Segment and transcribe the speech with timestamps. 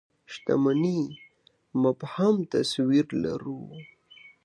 [0.31, 1.01] شتمنۍ
[1.83, 3.61] مبهم تصوير لرو.